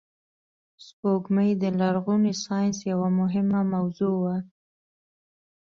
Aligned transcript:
سپوږمۍ 0.85 1.49
د 1.61 1.63
لرغوني 1.79 2.33
ساینس 2.43 2.77
یوه 2.91 3.07
مهمه 3.19 3.59
موضوع 3.73 4.13
وه 4.23 4.37